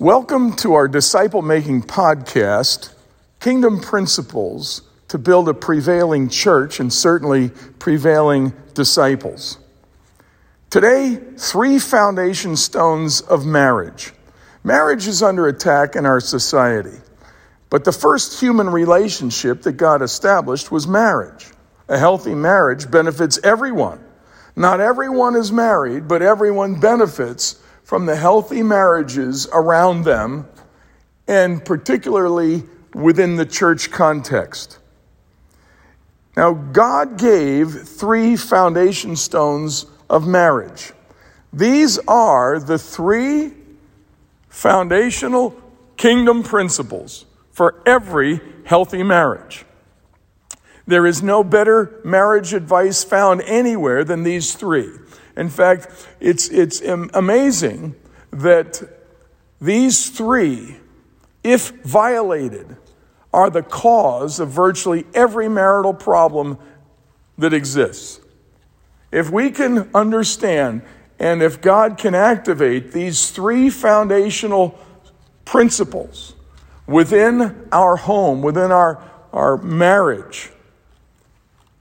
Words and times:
Welcome 0.00 0.54
to 0.58 0.74
our 0.74 0.86
disciple 0.86 1.42
making 1.42 1.82
podcast, 1.82 2.94
Kingdom 3.40 3.80
Principles 3.80 4.82
to 5.08 5.18
Build 5.18 5.48
a 5.48 5.54
Prevailing 5.54 6.28
Church 6.28 6.78
and 6.78 6.92
certainly 6.92 7.48
prevailing 7.80 8.52
disciples. 8.74 9.58
Today, 10.70 11.16
three 11.36 11.80
foundation 11.80 12.54
stones 12.54 13.22
of 13.22 13.44
marriage. 13.44 14.12
Marriage 14.62 15.08
is 15.08 15.20
under 15.20 15.48
attack 15.48 15.96
in 15.96 16.06
our 16.06 16.20
society, 16.20 16.96
but 17.68 17.84
the 17.84 17.90
first 17.90 18.40
human 18.40 18.70
relationship 18.70 19.62
that 19.62 19.72
God 19.72 20.00
established 20.00 20.70
was 20.70 20.86
marriage. 20.86 21.48
A 21.88 21.98
healthy 21.98 22.36
marriage 22.36 22.88
benefits 22.88 23.40
everyone. 23.42 23.98
Not 24.54 24.78
everyone 24.78 25.34
is 25.34 25.50
married, 25.50 26.06
but 26.06 26.22
everyone 26.22 26.78
benefits 26.78 27.60
from 27.88 28.04
the 28.04 28.16
healthy 28.16 28.62
marriages 28.62 29.48
around 29.50 30.04
them, 30.04 30.46
and 31.26 31.64
particularly 31.64 32.62
within 32.92 33.36
the 33.36 33.46
church 33.46 33.90
context. 33.90 34.78
Now, 36.36 36.52
God 36.52 37.16
gave 37.16 37.88
three 37.88 38.36
foundation 38.36 39.16
stones 39.16 39.86
of 40.10 40.28
marriage. 40.28 40.92
These 41.50 41.98
are 42.06 42.60
the 42.60 42.78
three 42.78 43.52
foundational 44.50 45.58
kingdom 45.96 46.42
principles 46.42 47.24
for 47.52 47.82
every 47.86 48.38
healthy 48.64 49.02
marriage. 49.02 49.64
There 50.86 51.06
is 51.06 51.22
no 51.22 51.42
better 51.42 52.02
marriage 52.04 52.52
advice 52.52 53.02
found 53.02 53.40
anywhere 53.46 54.04
than 54.04 54.24
these 54.24 54.54
three. 54.54 54.90
In 55.38 55.48
fact, 55.48 55.86
it's, 56.18 56.48
it's 56.48 56.80
amazing 56.80 57.94
that 58.32 58.82
these 59.60 60.10
three, 60.10 60.78
if 61.44 61.70
violated, 61.84 62.76
are 63.32 63.48
the 63.48 63.62
cause 63.62 64.40
of 64.40 64.48
virtually 64.48 65.06
every 65.14 65.48
marital 65.48 65.94
problem 65.94 66.58
that 67.38 67.54
exists. 67.54 68.20
If 69.12 69.30
we 69.30 69.52
can 69.52 69.88
understand 69.94 70.82
and 71.20 71.40
if 71.40 71.60
God 71.60 71.98
can 71.98 72.16
activate 72.16 72.90
these 72.90 73.30
three 73.30 73.70
foundational 73.70 74.76
principles 75.44 76.34
within 76.88 77.68
our 77.70 77.94
home, 77.94 78.42
within 78.42 78.72
our, 78.72 79.00
our 79.32 79.56
marriage, 79.56 80.50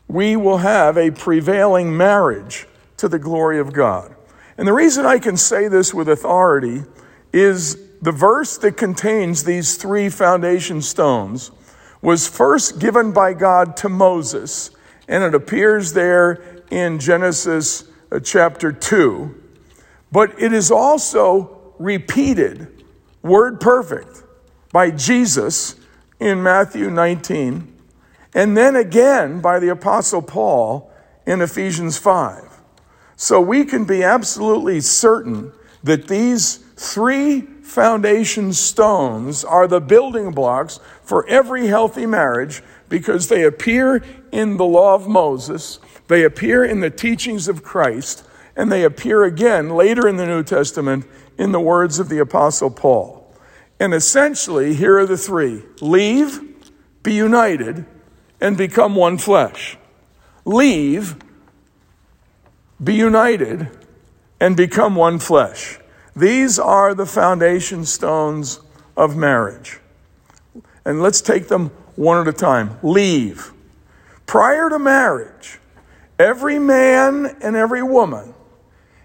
we 0.07 0.35
will 0.35 0.57
have 0.57 0.95
a 0.95 1.09
prevailing 1.09 1.97
marriage 1.97 2.67
to 2.97 3.07
the 3.07 3.19
glory 3.19 3.59
of 3.59 3.73
God. 3.73 4.15
And 4.57 4.67
the 4.67 4.73
reason 4.73 5.05
I 5.05 5.19
can 5.19 5.37
say 5.37 5.67
this 5.67 5.93
with 5.93 6.09
authority 6.09 6.83
is 7.31 7.77
the 8.01 8.11
verse 8.11 8.57
that 8.57 8.77
contains 8.77 9.43
these 9.43 9.75
three 9.75 10.09
foundation 10.09 10.81
stones 10.81 11.51
was 12.01 12.27
first 12.27 12.79
given 12.79 13.11
by 13.11 13.33
God 13.33 13.77
to 13.77 13.89
Moses, 13.89 14.71
and 15.07 15.23
it 15.23 15.33
appears 15.33 15.93
there 15.93 16.63
in 16.69 16.99
Genesis 16.99 17.85
uh, 18.11 18.19
chapter 18.19 18.71
2. 18.71 19.43
But 20.11 20.41
it 20.41 20.53
is 20.53 20.71
also 20.71 21.73
repeated, 21.79 22.83
word 23.21 23.59
perfect, 23.59 24.23
by 24.71 24.91
Jesus 24.91 25.75
in 26.19 26.41
Matthew 26.41 26.89
19, 26.89 27.73
and 28.33 28.55
then 28.55 28.75
again 28.75 29.41
by 29.41 29.59
the 29.59 29.69
Apostle 29.69 30.21
Paul 30.21 30.91
in 31.25 31.41
Ephesians 31.41 31.97
5. 31.97 32.46
So 33.17 33.41
we 33.41 33.65
can 33.65 33.83
be 33.83 34.03
absolutely 34.03 34.79
certain 34.79 35.51
that 35.83 36.07
these 36.07 36.57
three 36.75 37.41
foundation 37.41 38.53
stones 38.53 39.43
are 39.43 39.67
the 39.67 39.81
building 39.81 40.31
blocks 40.31 40.79
for 41.01 41.27
every 41.27 41.65
healthy 41.65 42.05
marriage 42.05 42.61
because 42.89 43.27
they 43.27 43.43
appear 43.43 44.03
in 44.31 44.57
the 44.57 44.65
law 44.65 44.93
of 44.93 45.07
Moses, 45.07 45.79
they 46.07 46.23
appear 46.23 46.63
in 46.63 46.79
the 46.79 46.91
teachings 46.91 47.47
of 47.47 47.63
Christ, 47.63 48.23
and 48.55 48.71
they 48.71 48.83
appear 48.83 49.23
again 49.23 49.71
later 49.71 50.07
in 50.07 50.17
the 50.17 50.27
New 50.27 50.43
Testament 50.43 51.05
in 51.39 51.51
the 51.51 51.59
words 51.59 51.97
of 51.97 52.09
the 52.09 52.19
Apostle 52.19 52.69
Paul. 52.69 53.35
And 53.79 53.95
essentially, 53.95 54.75
here 54.75 54.99
are 54.99 55.07
the 55.07 55.17
three 55.17 55.63
leave, 55.81 56.39
be 57.01 57.15
united, 57.15 57.85
and 58.39 58.55
become 58.55 58.95
one 58.95 59.17
flesh. 59.17 59.77
Leave, 60.45 61.15
be 62.83 62.93
united, 62.93 63.69
and 64.39 64.55
become 64.55 64.95
one 64.95 65.19
flesh. 65.19 65.79
These 66.15 66.59
are 66.59 66.93
the 66.93 67.05
foundation 67.05 67.85
stones 67.85 68.59
of 68.95 69.15
marriage. 69.15 69.79
And 70.85 71.01
let's 71.01 71.21
take 71.21 71.47
them 71.47 71.69
one 71.95 72.19
at 72.19 72.27
a 72.27 72.37
time. 72.37 72.77
Leave. 72.83 73.51
Prior 74.25 74.69
to 74.69 74.79
marriage, 74.79 75.59
every 76.19 76.59
man 76.59 77.37
and 77.41 77.55
every 77.55 77.83
woman 77.83 78.33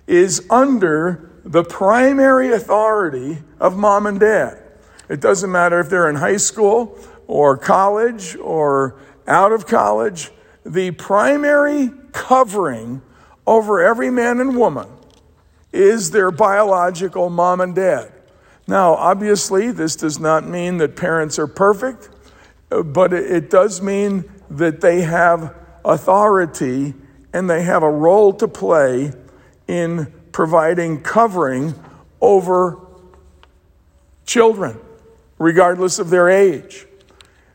is 0.07 0.47
under 0.51 1.31
the 1.45 1.65
primary 1.65 2.53
authority 2.53 3.43
of 3.59 3.77
mom 3.77 4.07
and 4.07 4.21
dad. 4.21 4.63
It 5.09 5.21
doesn't 5.21 5.51
matter 5.51 5.81
if 5.81 5.89
they're 5.89 6.09
in 6.09 6.17
high 6.17 6.37
school 6.37 6.99
or 7.27 7.57
college 7.57 8.37
or 8.37 8.99
out 9.27 9.53
of 9.53 9.67
college, 9.67 10.31
the 10.65 10.91
primary 10.93 11.91
covering 12.13 13.03
over 13.47 13.83
every 13.83 14.11
man 14.11 14.41
and 14.41 14.57
woman 14.57 14.89
is 15.73 16.11
their 16.11 16.31
biological 16.31 17.31
mom 17.31 17.61
and 17.61 17.75
dad. 17.75 18.13
Now, 18.67 18.95
obviously, 18.95 19.73
this 19.73 19.97
does 19.97 20.21
not 20.21 20.47
mean 20.47 20.77
that 20.79 20.97
parents 20.97 21.39
are 21.39 21.47
perfect, 21.47 22.09
but 22.69 23.13
it 23.13 23.51
does 23.51 23.83
mean 23.83 24.31
that 24.51 24.81
they 24.81 25.01
have 25.03 25.55
authority 25.85 26.95
and 27.33 27.49
they 27.49 27.63
have 27.63 27.83
a 27.83 27.91
role 27.91 28.33
to 28.35 28.47
play 28.47 29.13
in 29.67 30.13
providing 30.31 31.01
covering 31.01 31.75
over 32.21 32.79
children, 34.27 34.79
regardless 35.39 35.99
of 35.99 36.11
their 36.11 36.29
age. 36.29 36.87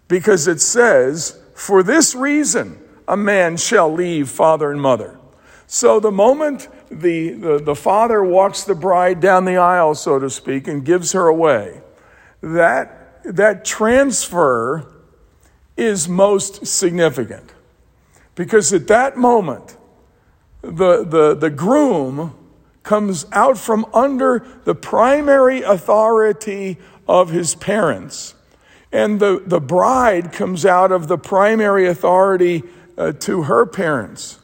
Because 0.07 0.47
it 0.47 0.59
says, 0.59 1.39
For 1.53 1.83
this 1.83 2.15
reason, 2.15 2.81
a 3.07 3.17
man 3.17 3.57
shall 3.57 3.91
leave 3.91 4.29
father 4.29 4.71
and 4.71 4.81
mother 4.81 5.17
so 5.67 5.99
the 5.99 6.11
moment 6.11 6.69
the, 6.89 7.31
the, 7.31 7.59
the, 7.59 7.75
father 7.75 8.23
walks 8.23 8.63
the 8.63 8.73
bride 8.73 9.19
down 9.19 9.43
the 9.43 9.57
aisle, 9.57 9.95
so 9.95 10.17
to 10.17 10.29
speak, 10.29 10.65
and 10.67 10.85
gives 10.85 11.11
her 11.11 11.27
away, 11.27 11.81
that, 12.41 13.21
that 13.25 13.65
transfer 13.65 14.93
is 15.75 16.07
most 16.07 16.65
significant. 16.65 17.51
Because 18.35 18.71
at 18.71 18.87
that 18.87 19.17
moment, 19.17 19.75
the, 20.61 21.03
the, 21.03 21.35
the 21.35 21.49
groom 21.49 22.33
comes 22.83 23.25
out 23.33 23.57
from 23.57 23.85
under 23.93 24.47
the 24.63 24.73
primary 24.73 25.61
authority 25.61 26.77
of 27.09 27.29
his 27.29 27.55
parents. 27.55 28.35
And 28.93 29.19
the, 29.19 29.43
the 29.45 29.59
bride 29.59 30.31
comes 30.31 30.65
out 30.65 30.93
of 30.93 31.09
the 31.09 31.17
primary 31.17 31.87
authority 31.87 32.63
uh, 32.97 33.11
to 33.11 33.43
her 33.43 33.65
parents. 33.65 34.39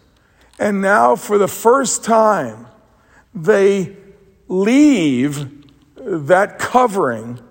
And 0.64 0.82
now, 0.82 1.18
for 1.18 1.38
the 1.38 1.50
first 1.50 2.06
time, 2.06 2.68
they 3.36 3.98
leave 4.48 5.68
that 5.98 6.58
covering, 6.58 7.42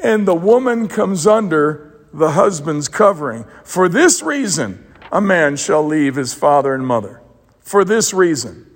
and 0.00 0.26
the 0.26 0.34
woman 0.34 0.88
comes 0.88 1.26
under 1.26 2.06
the 2.14 2.30
husband's 2.30 2.88
covering. 2.88 3.44
For 3.64 3.86
this 3.86 4.22
reason, 4.22 4.82
a 5.12 5.20
man 5.20 5.56
shall 5.56 5.84
leave 5.84 6.14
his 6.14 6.32
father 6.32 6.72
and 6.72 6.86
mother. 6.86 7.20
For 7.60 7.84
this 7.84 8.14
reason. 8.14 8.66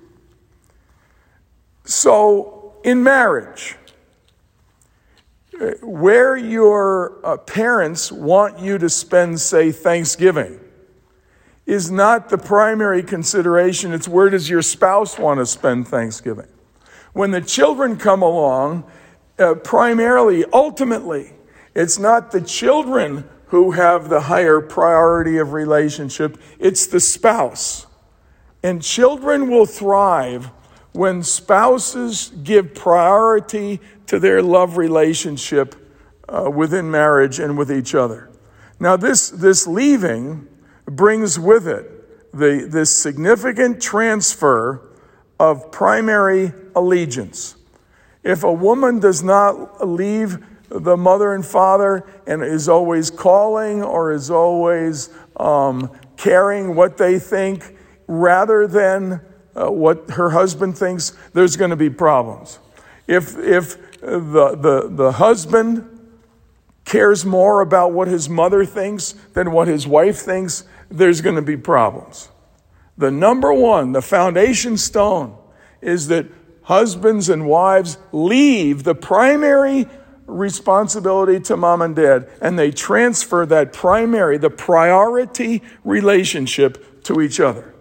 So, 1.86 2.74
in 2.84 3.02
marriage, 3.02 3.74
where 5.80 6.36
your 6.36 7.18
uh, 7.24 7.38
parents 7.38 8.12
want 8.12 8.58
you 8.58 8.76
to 8.76 8.90
spend, 8.90 9.40
say, 9.40 9.72
Thanksgiving, 9.72 10.60
is 11.70 11.88
not 11.88 12.30
the 12.30 12.36
primary 12.36 13.00
consideration. 13.00 13.92
It's 13.92 14.08
where 14.08 14.28
does 14.28 14.50
your 14.50 14.60
spouse 14.60 15.16
want 15.16 15.38
to 15.38 15.46
spend 15.46 15.86
Thanksgiving? 15.86 16.48
When 17.12 17.30
the 17.30 17.40
children 17.40 17.96
come 17.96 18.22
along, 18.22 18.90
uh, 19.38 19.54
primarily, 19.54 20.44
ultimately, 20.52 21.32
it's 21.72 21.96
not 21.96 22.32
the 22.32 22.40
children 22.40 23.22
who 23.46 23.70
have 23.70 24.08
the 24.08 24.22
higher 24.22 24.60
priority 24.60 25.38
of 25.38 25.52
relationship, 25.52 26.38
it's 26.58 26.88
the 26.88 26.98
spouse. 26.98 27.86
And 28.64 28.82
children 28.82 29.48
will 29.48 29.66
thrive 29.66 30.50
when 30.90 31.22
spouses 31.22 32.32
give 32.42 32.74
priority 32.74 33.78
to 34.06 34.18
their 34.18 34.42
love 34.42 34.76
relationship 34.76 35.76
uh, 36.28 36.50
within 36.50 36.90
marriage 36.90 37.38
and 37.38 37.56
with 37.56 37.70
each 37.70 37.94
other. 37.94 38.28
Now, 38.80 38.96
this, 38.96 39.30
this 39.30 39.68
leaving 39.68 40.48
brings 40.96 41.38
with 41.38 41.66
it 41.66 42.32
the, 42.32 42.66
this 42.68 42.94
significant 42.94 43.80
transfer 43.80 44.90
of 45.38 45.70
primary 45.72 46.52
allegiance. 46.74 47.56
If 48.22 48.44
a 48.44 48.52
woman 48.52 49.00
does 49.00 49.22
not 49.22 49.86
leave 49.86 50.44
the 50.68 50.96
mother 50.96 51.34
and 51.34 51.44
father 51.44 52.06
and 52.26 52.42
is 52.42 52.68
always 52.68 53.10
calling 53.10 53.82
or 53.82 54.12
is 54.12 54.30
always 54.30 55.10
um, 55.36 55.90
caring 56.16 56.76
what 56.76 56.96
they 56.96 57.18
think 57.18 57.76
rather 58.06 58.66
than 58.66 59.20
uh, 59.56 59.70
what 59.70 60.10
her 60.10 60.30
husband 60.30 60.78
thinks, 60.78 61.16
there's 61.32 61.56
going 61.56 61.70
to 61.70 61.76
be 61.76 61.90
problems. 61.90 62.58
If, 63.06 63.36
if 63.38 64.00
the, 64.00 64.56
the, 64.56 64.88
the 64.90 65.12
husband 65.12 65.99
cares 66.84 67.24
more 67.24 67.60
about 67.60 67.92
what 67.92 68.08
his 68.08 68.28
mother 68.28 68.64
thinks 68.64 69.12
than 69.34 69.52
what 69.52 69.68
his 69.68 69.86
wife 69.86 70.18
thinks, 70.18 70.64
there's 70.90 71.20
going 71.20 71.36
to 71.36 71.42
be 71.42 71.56
problems. 71.56 72.28
The 72.98 73.10
number 73.10 73.52
one, 73.52 73.92
the 73.92 74.02
foundation 74.02 74.76
stone, 74.76 75.36
is 75.80 76.08
that 76.08 76.26
husbands 76.62 77.28
and 77.28 77.46
wives 77.46 77.98
leave 78.12 78.84
the 78.84 78.94
primary 78.94 79.86
responsibility 80.26 81.40
to 81.40 81.56
mom 81.56 81.82
and 81.82 81.96
dad 81.96 82.28
and 82.40 82.58
they 82.58 82.70
transfer 82.70 83.44
that 83.46 83.72
primary, 83.72 84.38
the 84.38 84.50
priority 84.50 85.62
relationship 85.84 87.02
to 87.04 87.20
each 87.20 87.40
other. 87.40 87.74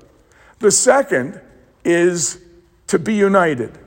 The 0.60 0.72
second 0.72 1.40
is 1.84 2.42
to 2.88 2.98
be 2.98 3.14
united. 3.14 3.78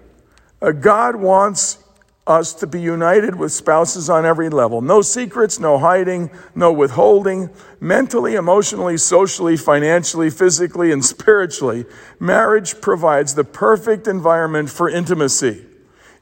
God 0.80 1.16
wants 1.16 1.81
us 2.26 2.54
to 2.54 2.66
be 2.66 2.80
united 2.80 3.34
with 3.34 3.52
spouses 3.52 4.08
on 4.08 4.24
every 4.24 4.48
level. 4.48 4.80
No 4.80 5.02
secrets, 5.02 5.58
no 5.58 5.78
hiding, 5.78 6.30
no 6.54 6.72
withholding, 6.72 7.50
mentally, 7.80 8.34
emotionally, 8.34 8.96
socially, 8.96 9.56
financially, 9.56 10.30
physically, 10.30 10.92
and 10.92 11.04
spiritually. 11.04 11.84
Marriage 12.20 12.80
provides 12.80 13.34
the 13.34 13.44
perfect 13.44 14.06
environment 14.06 14.70
for 14.70 14.88
intimacy. 14.88 15.66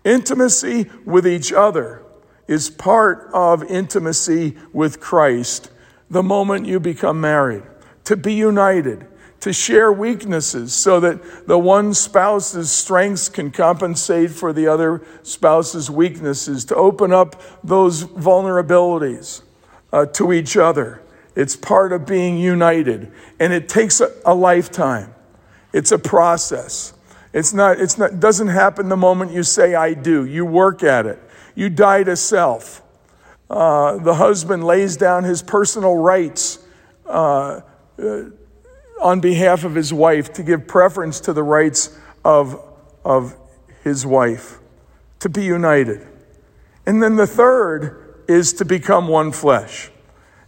Intimacy 0.05 0.91
with 1.05 1.26
each 1.26 1.52
other 1.52 2.02
is 2.49 2.70
part 2.70 3.29
of 3.35 3.62
intimacy 3.64 4.56
with 4.73 5.00
Christ 5.00 5.70
the 6.08 6.23
moment 6.23 6.67
you 6.67 6.81
become 6.81 7.20
married. 7.20 7.62
To 8.05 8.17
be 8.17 8.32
united, 8.32 9.06
to 9.40 9.52
share 9.52 9.90
weaknesses 9.90 10.75
so 10.75 11.00
that 11.00 11.46
the 11.46 11.58
one 11.58 11.94
spouse's 11.94 12.70
strengths 12.70 13.28
can 13.28 13.50
compensate 13.50 14.31
for 14.31 14.52
the 14.52 14.66
other 14.66 15.02
spouse's 15.22 15.90
weaknesses, 15.90 16.64
to 16.66 16.76
open 16.76 17.12
up 17.12 17.40
those 17.64 18.04
vulnerabilities 18.04 19.42
uh, 19.92 20.06
to 20.06 20.32
each 20.32 20.56
other. 20.56 21.02
It's 21.34 21.56
part 21.56 21.92
of 21.92 22.06
being 22.06 22.37
united, 22.37 23.12
and 23.38 23.52
it 23.52 23.69
takes 23.69 24.00
a, 24.00 24.12
a 24.26 24.34
lifetime. 24.34 25.14
It's 25.72 25.92
a 25.92 25.98
process. 25.98 26.92
It's 27.32 27.54
not, 27.54 27.81
it's 27.81 27.96
not, 27.96 28.20
doesn't 28.20 28.48
happen 28.48 28.88
the 28.88 28.96
moment 28.96 29.32
you 29.32 29.42
say, 29.42 29.75
I 29.75 29.94
do. 29.94 30.26
You 30.26 30.44
work 30.44 30.82
at 30.82 31.06
it. 31.06 31.19
You 31.54 31.70
die 31.70 32.02
to 32.02 32.16
self. 32.16 32.82
Uh, 33.48 33.96
the 33.98 34.14
husband 34.14 34.64
lays 34.64 34.96
down 34.96 35.25
his 35.25 35.42
personal 35.42 35.96
rights 35.96 36.58
uh, 37.06 37.60
uh 37.98 38.22
on 39.00 39.20
behalf 39.20 39.64
of 39.64 39.75
his 39.75 39.93
wife, 39.93 40.32
to 40.35 40.43
give 40.43 40.67
preference 40.67 41.20
to 41.20 41.32
the 41.32 41.43
rights 41.43 41.99
of, 42.25 42.62
of 43.05 43.37
his 43.82 44.05
wife, 44.06 44.58
to 45.20 45.29
be 45.29 45.44
united. 45.44 46.06
And 46.87 47.02
then 47.02 47.17
the 47.17 47.26
third 47.26 48.25
is 48.29 48.52
to 48.55 48.64
become 48.64 49.08
one 49.08 49.32
flesh. 49.32 49.91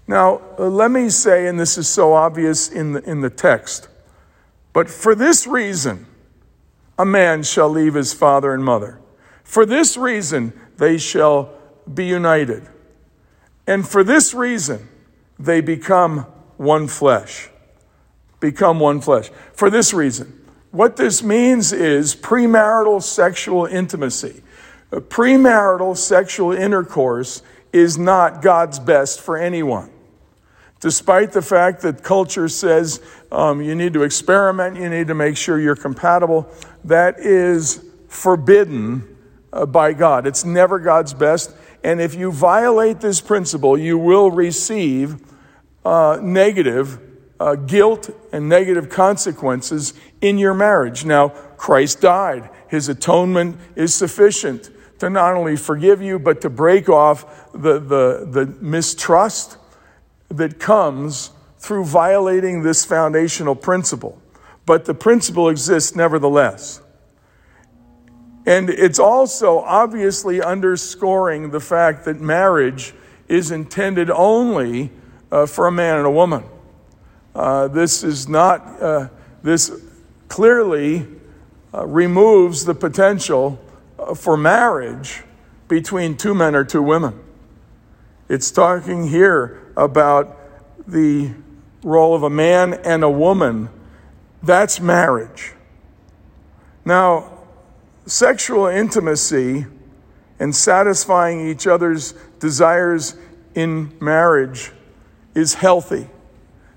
Now, 0.06 0.40
uh, 0.58 0.68
let 0.68 0.90
me 0.90 1.08
say, 1.08 1.46
and 1.46 1.58
this 1.58 1.78
is 1.78 1.88
so 1.88 2.12
obvious 2.12 2.68
in 2.68 2.92
the, 2.92 3.02
in 3.08 3.20
the 3.20 3.30
text, 3.30 3.88
but 4.72 4.88
for 4.88 5.14
this 5.14 5.46
reason, 5.46 6.06
a 6.98 7.04
man 7.04 7.42
shall 7.42 7.68
leave 7.68 7.94
his 7.94 8.12
father 8.12 8.52
and 8.52 8.64
mother. 8.64 9.00
For 9.44 9.66
this 9.66 9.96
reason, 9.96 10.52
they 10.76 10.98
shall 10.98 11.54
be 11.92 12.06
united. 12.06 12.68
And 13.66 13.86
for 13.86 14.02
this 14.02 14.34
reason, 14.34 14.88
they 15.38 15.60
become 15.60 16.20
one 16.56 16.88
flesh 16.88 17.48
become 18.42 18.78
one 18.80 19.00
flesh. 19.00 19.30
For 19.54 19.70
this 19.70 19.94
reason, 19.94 20.46
what 20.72 20.96
this 20.96 21.22
means 21.22 21.72
is 21.72 22.14
premarital 22.14 23.02
sexual 23.02 23.64
intimacy. 23.64 24.42
Premarital 24.90 25.96
sexual 25.96 26.52
intercourse 26.52 27.42
is 27.72 27.96
not 27.96 28.42
God's 28.42 28.78
best 28.78 29.20
for 29.22 29.38
anyone. 29.38 29.90
Despite 30.80 31.32
the 31.32 31.40
fact 31.40 31.82
that 31.82 32.02
culture 32.02 32.48
says 32.48 33.00
um, 33.30 33.62
you 33.62 33.74
need 33.74 33.92
to 33.92 34.02
experiment, 34.02 34.76
you 34.76 34.90
need 34.90 35.06
to 35.06 35.14
make 35.14 35.36
sure 35.36 35.58
you're 35.60 35.76
compatible, 35.76 36.50
that 36.84 37.20
is 37.20 37.84
forbidden 38.08 39.16
uh, 39.52 39.64
by 39.64 39.92
God. 39.92 40.26
It's 40.26 40.44
never 40.44 40.80
God's 40.80 41.14
best. 41.14 41.54
And 41.84 42.00
if 42.00 42.14
you 42.14 42.32
violate 42.32 43.00
this 43.00 43.20
principle, 43.20 43.78
you 43.78 43.96
will 43.96 44.30
receive 44.30 45.16
uh, 45.84 46.18
negative 46.20 47.11
uh, 47.42 47.56
guilt 47.56 48.08
and 48.32 48.48
negative 48.48 48.88
consequences 48.88 49.94
in 50.20 50.38
your 50.38 50.54
marriage. 50.54 51.04
Now, 51.04 51.30
Christ 51.56 52.00
died. 52.00 52.48
His 52.68 52.88
atonement 52.88 53.56
is 53.74 53.92
sufficient 53.92 54.70
to 55.00 55.10
not 55.10 55.34
only 55.34 55.56
forgive 55.56 56.00
you, 56.00 56.20
but 56.20 56.40
to 56.42 56.48
break 56.48 56.88
off 56.88 57.50
the, 57.52 57.80
the, 57.80 58.28
the 58.30 58.46
mistrust 58.60 59.58
that 60.28 60.60
comes 60.60 61.30
through 61.58 61.84
violating 61.84 62.62
this 62.62 62.84
foundational 62.84 63.56
principle. 63.56 64.22
But 64.64 64.84
the 64.84 64.94
principle 64.94 65.48
exists 65.48 65.96
nevertheless. 65.96 66.80
And 68.46 68.70
it's 68.70 69.00
also 69.00 69.58
obviously 69.58 70.40
underscoring 70.40 71.50
the 71.50 71.60
fact 71.60 72.04
that 72.04 72.20
marriage 72.20 72.94
is 73.26 73.50
intended 73.50 74.10
only 74.10 74.92
uh, 75.32 75.46
for 75.46 75.66
a 75.66 75.72
man 75.72 75.98
and 75.98 76.06
a 76.06 76.10
woman. 76.10 76.44
Uh, 77.34 77.68
this 77.68 78.04
is 78.04 78.28
not, 78.28 78.82
uh, 78.82 79.08
this 79.42 79.72
clearly 80.28 81.06
uh, 81.74 81.86
removes 81.86 82.64
the 82.64 82.74
potential 82.74 83.58
uh, 83.98 84.14
for 84.14 84.36
marriage 84.36 85.22
between 85.68 86.16
two 86.16 86.34
men 86.34 86.54
or 86.54 86.64
two 86.64 86.82
women. 86.82 87.18
It's 88.28 88.50
talking 88.50 89.08
here 89.08 89.72
about 89.76 90.38
the 90.86 91.30
role 91.82 92.14
of 92.14 92.22
a 92.22 92.30
man 92.30 92.74
and 92.74 93.02
a 93.02 93.10
woman. 93.10 93.70
That's 94.42 94.80
marriage. 94.80 95.52
Now, 96.84 97.38
sexual 98.06 98.66
intimacy 98.66 99.66
and 100.38 100.54
satisfying 100.54 101.48
each 101.48 101.66
other's 101.66 102.12
desires 102.40 103.16
in 103.54 103.92
marriage 104.00 104.72
is 105.34 105.54
healthy. 105.54 106.08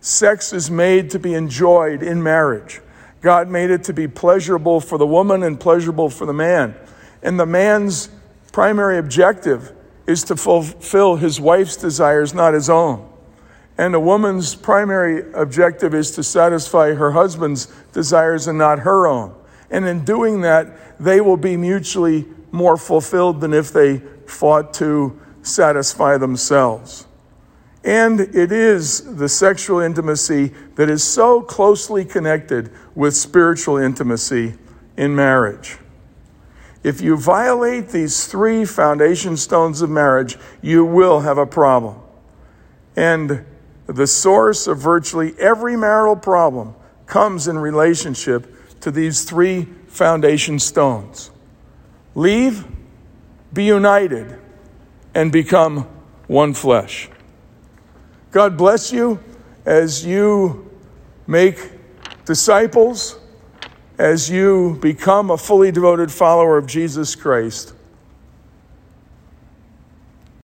Sex 0.06 0.54
is 0.54 0.70
made 0.70 1.10
to 1.10 1.18
be 1.18 1.34
enjoyed 1.34 2.04
in 2.04 2.22
marriage. 2.22 2.80
God 3.22 3.50
made 3.50 3.72
it 3.72 3.86
to 3.86 3.94
be 3.94 4.08
pleasurable 4.08 4.80
for 4.80 5.00
the 5.00 5.08
woman 5.08 5.42
and 5.42 5.60
pleasurable 5.60 6.12
for 6.12 6.28
the 6.28 6.34
man. 6.34 6.76
And 7.24 7.40
the 7.40 7.48
man's 7.48 8.10
primary 8.52 9.00
objective 9.00 9.74
is 10.06 10.24
to 10.26 10.36
fulfill 10.36 11.16
his 11.16 11.42
wife's 11.42 11.76
desires, 11.76 12.36
not 12.36 12.54
his 12.54 12.70
own. 12.70 13.12
And 13.80 13.96
the 13.96 14.00
woman's 14.00 14.54
primary 14.54 15.24
objective 15.34 15.96
is 15.96 16.12
to 16.12 16.24
satisfy 16.24 16.94
her 16.94 17.14
husband's 17.14 17.66
desires 17.92 18.48
and 18.48 18.60
not 18.60 18.82
her 18.82 19.08
own. 19.08 19.34
And 19.72 19.88
in 19.88 20.06
doing 20.06 20.42
that, 20.42 21.00
they 21.00 21.20
will 21.20 21.36
be 21.36 21.58
mutually 21.58 22.26
more 22.52 22.78
fulfilled 22.78 23.42
than 23.42 23.56
if 23.56 23.74
they 23.74 24.04
fought 24.28 24.72
to 24.76 25.20
satisfy 25.42 26.18
themselves. 26.20 27.05
And 27.86 28.20
it 28.20 28.52
is 28.52 29.16
the 29.16 29.30
sexual 29.30 29.80
intimacy 29.80 30.52
that 30.74 30.90
is 30.90 31.04
so 31.04 31.40
closely 31.40 32.04
connected 32.04 32.72
with 32.96 33.16
spiritual 33.16 33.78
intimacy 33.78 34.56
in 34.98 35.16
marriage. 35.16 35.78
If 36.84 37.00
you 37.00 37.16
violate 37.16 37.90
these 37.90 38.26
three 38.26 38.66
foundation 38.66 39.38
stones 39.38 39.84
of 39.84 39.92
marriage, 39.92 40.38
you 40.64 40.84
will 40.84 41.20
have 41.20 41.38
a 41.38 41.46
problem. 41.46 42.00
And 42.96 43.46
the 43.86 44.08
source 44.08 44.66
of 44.66 44.80
virtually 44.80 45.36
every 45.38 45.76
marital 45.76 46.16
problem 46.16 46.74
comes 47.06 47.48
in 47.48 47.56
relationship 47.58 48.80
to 48.82 48.90
these 48.90 49.24
three 49.24 49.68
foundation 49.88 50.58
stones 50.58 51.30
leave, 52.16 52.66
be 53.54 53.66
united, 53.66 54.40
and 55.14 55.32
become 55.32 55.82
one 56.28 56.54
flesh. 56.54 57.10
God 58.36 58.58
bless 58.58 58.92
you 58.92 59.18
as 59.66 60.06
you 60.06 60.70
make 61.26 61.72
disciples, 62.26 63.18
as 63.98 64.30
you 64.30 64.78
become 64.82 65.32
a 65.32 65.38
fully 65.38 65.72
devoted 65.72 66.12
follower 66.12 66.58
of 66.58 66.68
Jesus 66.68 67.16
Christ. 67.16 67.75